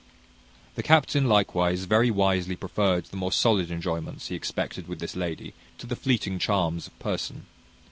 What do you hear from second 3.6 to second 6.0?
enjoyments he expected with this lady, to the